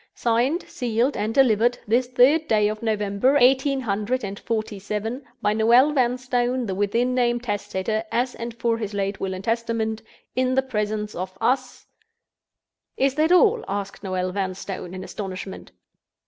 "Signed, 0.15 0.63
sealed, 0.67 1.15
and 1.15 1.31
delivered, 1.31 1.77
this 1.87 2.07
third 2.07 2.47
day 2.47 2.67
of 2.69 2.81
November, 2.81 3.37
eighteen 3.37 3.81
hundred 3.81 4.23
and 4.23 4.39
forty 4.39 4.79
seven, 4.79 5.23
by 5.43 5.53
Noel 5.53 5.93
Vanstone, 5.93 6.65
the 6.65 6.73
within 6.73 7.13
named 7.13 7.43
testator, 7.43 8.03
as 8.11 8.33
and 8.33 8.51
for 8.55 8.79
his 8.79 8.95
last 8.95 9.19
Will 9.19 9.35
and 9.35 9.43
Testament, 9.43 10.01
in 10.35 10.55
the 10.55 10.63
presence 10.63 11.13
of 11.13 11.37
us—" 11.39 11.85
"Is 12.97 13.13
that 13.13 13.31
all?" 13.31 13.63
asked 13.67 14.01
Noel 14.01 14.31
Vanstone, 14.31 14.95
in 14.95 15.03
astonishment. 15.03 15.71